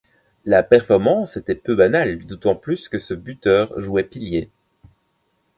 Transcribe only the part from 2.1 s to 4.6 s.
d'autant plus que ce buteur jouait pilier.